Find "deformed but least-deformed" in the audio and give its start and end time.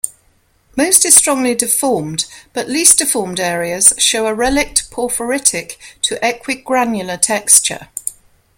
1.53-3.39